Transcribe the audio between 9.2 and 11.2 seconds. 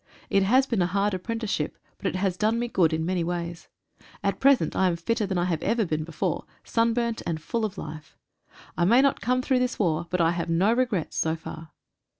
come through this war, but I have no regrets